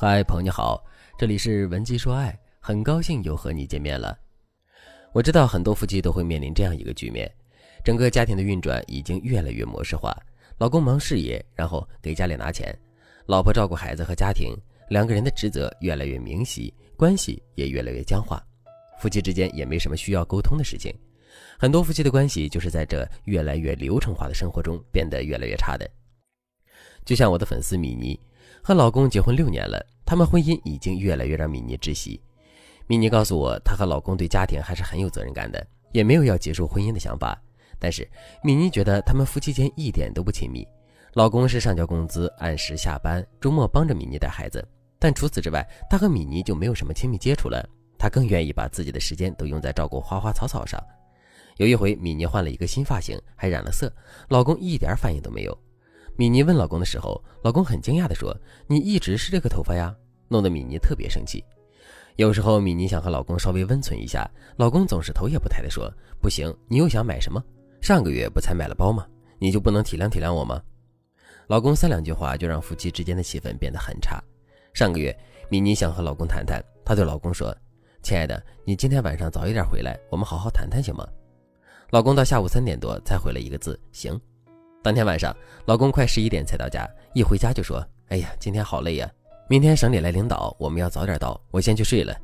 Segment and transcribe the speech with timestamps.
[0.00, 0.80] 嗨，朋友你好，
[1.18, 4.16] 这里是文姬说爱，很高兴又和你见面了。
[5.12, 7.28] 我知道很多夫妻都会面临这样一个局面，
[7.84, 10.16] 整个家庭的运转已经越来越模式化，
[10.58, 12.72] 老公忙事业，然后给家里拿钱，
[13.26, 14.54] 老婆照顾孩子和家庭，
[14.88, 18.40] 两个人的职责越来越明晰，关系也越来越僵化，
[19.00, 20.94] 夫妻之间也没什么需要沟通的事情，
[21.58, 25.90] 很多夫妻的关系就是在这越来越流程化的生活中变得越来越差的。
[27.04, 28.16] 就像我的粉丝米妮。
[28.62, 32.20] 和老公结婚六年了，他们婚姻已经越来越让米妮窒息。
[32.86, 37.40] 米妮告诉我，她和老公对家庭还是很有责任感的，也没有要结束婚姻的想法。
[37.78, 38.08] 但是
[38.42, 40.66] 米妮觉得他们夫妻间一点都不亲密。
[41.14, 44.66] 老公是上交工资，按时下班，周末帮着米妮带孩子，
[44.98, 47.66] 但除此之外，他和米妮就没有什么亲密接触了。
[47.98, 50.80] 他更愿意把自己的时间都用在照顾花花草草上。
[51.56, 53.92] 有一回，米妮换了一个新发型，还染了色，
[54.28, 55.58] 老公一点反应都没有。
[56.18, 58.36] 米妮问老公的时候，老公很惊讶地说
[58.66, 59.94] ：“你一直是这个头发呀？”
[60.26, 61.44] 弄得米妮特别生气。
[62.16, 65.88] 有时候米妮想和老公稍微温存一下，老公总是头也不抬地说
[66.20, 67.40] ：“不行，你又想买什么？
[67.80, 69.06] 上个月不才买了包吗？
[69.38, 70.60] 你就不能体谅体谅我吗？”
[71.46, 74.20] 老公三两句话就让夫妻之间的气氛变得很差。
[74.74, 75.16] 上个月，
[75.48, 77.56] 米妮想和老公谈谈，她对老公说
[78.02, 81.06] ：“亲爱的，你今天晚上早一点回来，我们好好谈谈行吗？”
[81.90, 84.20] 老公到下午三点多才回了一个字：“行。”
[84.88, 85.36] 当天晚上，
[85.66, 89.12] 老公快十一点才到家，一回家就说：“哎呀，今天好累呀！
[89.46, 92.16] 明天省里来领导，我们要早点到，我先去睡了。”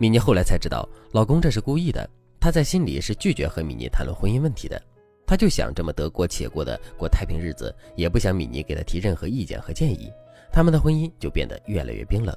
[0.00, 2.08] 米妮后来才知道，老公这是故意的，
[2.40, 4.80] 他在心里是拒绝和米妮谈论婚姻问题的，
[5.26, 10.10] 他就想这么得过且过的过太平日子，也不想米妮给他提任何意见和建议，
[10.50, 12.34] 他们的婚姻就变得越来越冰冷。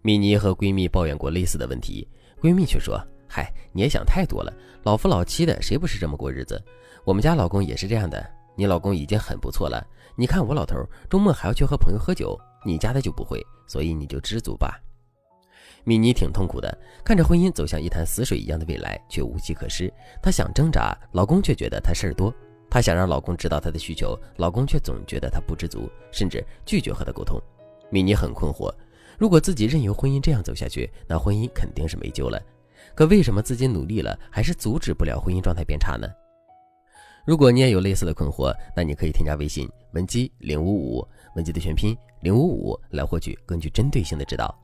[0.00, 2.06] 米妮和闺蜜抱怨过类似的问题，
[2.40, 3.04] 闺蜜却说。
[3.28, 6.60] 嗨，你也想太多了，老夫老妻的，谁不是这么过日子？
[7.04, 8.24] 我们家老公也是这样的。
[8.56, 10.76] 你老公已经很不错了，你看我老头
[11.08, 14.80] 周末还要去和朋友喝酒，你家的就不会，所以你就知足吧。
[15.84, 19.92] 米妮挺痛苦的，看着婚姻走向一潭死水一样的未来，却无计可施。
[20.20, 22.32] 她想挣扎，老公却觉得她事儿多；
[22.68, 27.40] 她想让老公知道她的需求，老公却总觉得她不知足，甚至拒绝和她沟通。
[27.90, 28.74] 米妮很困惑，
[29.16, 32.42] 如果自己任由婚姻这样走下去，那婚姻肯定是没救了。
[32.94, 36.08] 可为什么自己努力了，还是阻止不了婚姻状态变差呢？
[37.26, 41.06] 如果你也有类似的困惑，那你可以添加微信文姬零五五，
[41.36, 44.54] 文姬的全拼零五五，来获取更具针对性的指导。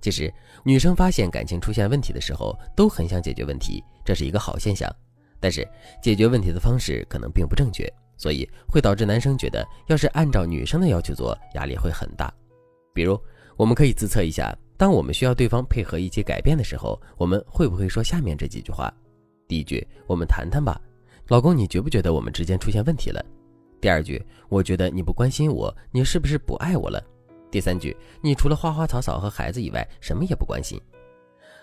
[0.00, 0.32] 其实，
[0.64, 4.90] 女生发现感情出现问题的时候，都很想解决问题，这是一个好现象。
[5.38, 5.68] 但是，
[6.02, 7.86] 解决问题的方式可能并不正确，
[8.16, 12.32] 所以会导致男生觉得，要是按照女生的要求做，压力会很大。
[12.94, 13.20] 比如，
[13.56, 14.56] 我们可以自测一下。
[14.82, 18.92] 当我们需要对方配合一起改变的时候，我们会不会说下面这几句话？
[19.46, 20.76] 第一句，我们谈谈吧，
[21.28, 23.24] 老公，你觉不觉得我们之间出现问题了？
[23.80, 27.00] 第二句，我觉得你不关心我，你是不是不爱我了？
[27.48, 30.80] 第三句，你除了花花草草和孩子以外，什么也不关心。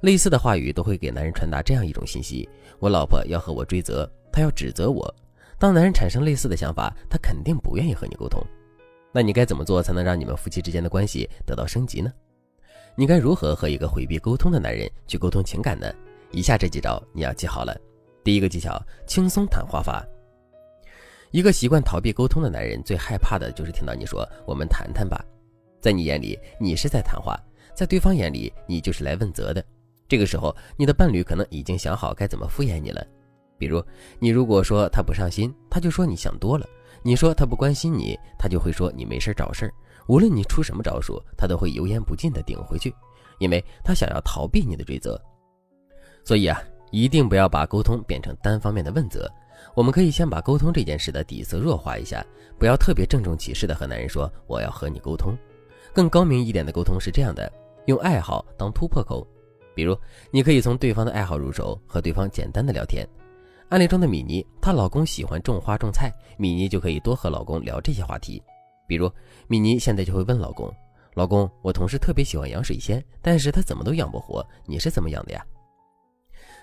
[0.00, 5.14] 类似的话语都会给男人传达这样一种信息：我老婆要和我追责，她要指责我。
[5.58, 8.42] 当男人产生类似的想法，他肯定不愿意和你沟通。
[9.12, 12.10] 那你该怎么做才能让你们夫妻之间的关系得到升级呢？
[12.94, 15.90] 你该如何和一个回避沟通的男人去沟通情感呢？
[16.30, 17.74] 以下这几招你要记好了。
[18.22, 20.06] 第一个技巧：轻松谈话法。
[21.30, 25.24] 一个习惯逃避沟通的男人最害怕的就是听到你说“我们谈谈吧”。
[25.80, 27.34] 在你眼里，你是在谈话；
[27.74, 29.64] 在对方眼里，你就是来问责的。
[30.06, 33.02] 这个时候，你的伴侣可能已经想好该怎么敷衍你了。
[33.56, 33.82] 比如，
[34.18, 36.66] 你如果说他不上心，他就说你想多了；
[37.02, 39.74] 你说他不关心你，他就会说你没事找事儿。
[40.08, 42.94] 无论你出什么招数，他都会油盐不进的顶回去，
[43.38, 45.20] 因为他想要逃避你的追责。
[46.24, 49.30] 所以啊，一定不要把沟通变成单方面的问责。
[49.74, 52.24] 我们可以先把沟通这件事的底色弱化一下，
[52.58, 55.36] 不要特别郑重其事的和男人说我要和你沟通。
[55.92, 57.50] 更高明一点的沟通是这样的：
[57.86, 59.26] 用爱好当突破口。
[59.74, 59.96] 比如，
[60.30, 63.08] 你可以从对方的爱好入手，和对方简单的聊天。
[63.72, 68.42] 案例中的米妮，她老公喜欢种花种菜，米妮就可以多和老公聊这些话题。
[68.86, 69.10] 比如，
[69.48, 70.70] 米妮现在就会问老公
[71.16, 75.42] ：“老公，我同事特别喜欢养水仙，但是他怎么都养不活，你是怎么养的呀？”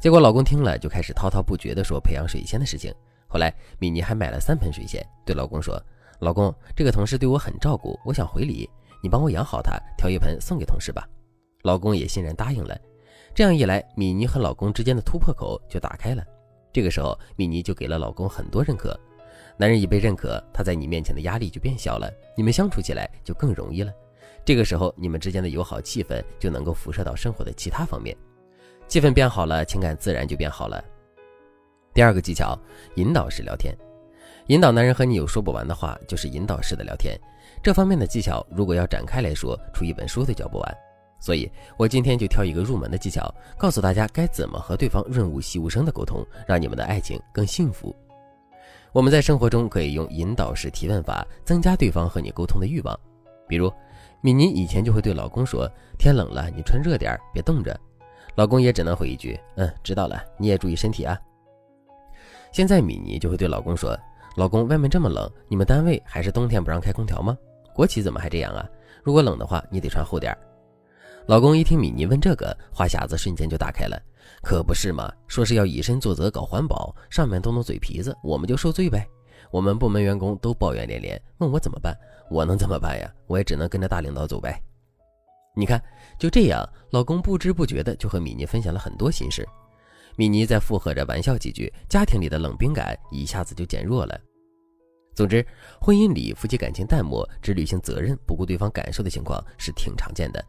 [0.00, 2.90] 结果老公听了就开始滔滔不绝地说培养水仙的事情。
[3.26, 5.78] 后来，米妮还买了三盆水仙，对老公说
[6.20, 8.66] ：“老公，这个同事对我很照顾，我想回礼，
[9.02, 11.06] 你帮我养好它，挑一盆送给同事吧。”
[11.64, 12.74] 老公也欣然答应了。
[13.34, 16.24] 这样一来，米妮和老公之间的突破口就打开了。
[16.74, 18.98] 这个时候，米妮就给了老公很多认可。
[19.56, 23.92] 男人一被认可，他在你面前的压力就变小了，你们相处起来就更容易了。
[24.44, 28.16] 这个时候，你们之间的友好气氛就能够辐射到生活的其他方面，
[28.88, 30.84] 气氛变好了，情感自然就变好了。
[31.92, 32.58] 第二个技巧，
[32.96, 33.72] 引导式聊天。
[34.48, 37.16] 引导男人和你有说不完的话，就是引导式的聊天。
[37.62, 40.76] 这方面的技巧，如果要展开来说，出一本书都教不完。
[41.24, 47.96] 所以我今天就挑一个入门的技巧，告诉大家该怎么和对方润物细无声的沟通，让你们的爱情更幸福。
[48.92, 52.94] 我们在生活中可以用引导式提问法，增加对方和你沟通的欲望。
[53.48, 53.72] 比如，
[54.20, 55.66] 米妮以前就会对老公说
[55.98, 57.74] ：“天冷了，你穿热点，别冻着。”
[58.36, 61.18] 老公也只能回一句：“嗯，知道了，你也注意身体啊。”
[62.52, 63.98] 现在米妮就会对老公说。
[64.36, 67.34] 老公，外面这么冷，你们单位还是冬天不让开空调吗？
[67.74, 68.68] 国企怎么还这样啊？
[69.02, 70.38] 如果冷的话，你得穿厚点儿
[71.26, 73.98] 老公一听米妮问这个，话匣子瞬间就打开了。
[74.42, 79.08] 可不是嘛，说是要以身作则搞环保，上面动动嘴皮子，我们就受罪呗。
[79.50, 81.96] 我们部门员工都抱怨连连，问我怎么办？
[82.30, 83.10] 我能怎么办呀？
[83.26, 84.60] 我也只能跟着大领导走呗。
[85.56, 85.82] 你看，
[86.18, 89.48] 就这样，老公不知不觉的就和米妮分享了很多心事。
[90.16, 94.20] 米妮在附和着玩笑几句，家庭里的冷冰感一下子就减弱了。
[95.14, 95.46] 总之，
[95.80, 100.44] 婚姻里夫妻感情淡漠、只履行责任、不顾对方感受的情况是挺常见的。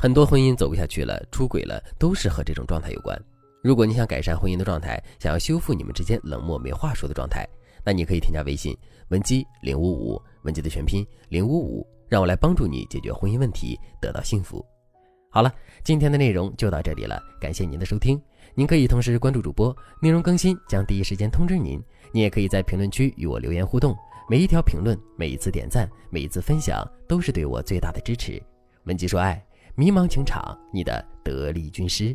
[0.00, 3.20] 很多婚姻走不下去了、出轨了，都是和这种状态有关。
[3.64, 7.44] 如果你想改善婚姻的状态，想要修复你们之间冷漠没话说的状态，
[7.84, 8.76] 那你可以添加微信
[9.08, 14.64] 文姬零五五，文姬的全拼零五五，让我来帮助你解决婚姻问题，得到幸福。
[15.30, 15.52] 好了，
[15.82, 18.20] 今天的内容就到这里了，感谢您的收听。
[18.54, 21.82] 您可以同时关注主播，内容更新将第一时间通知您。
[22.12, 23.96] 您也可以在评论区与我留言互动，
[24.28, 28.40] 每一条评论、每一次点赞、每一次分享，都是对我最大的支持。
[28.84, 29.44] 文姬说爱，
[29.78, 32.14] 迷茫情场，你的得力军师。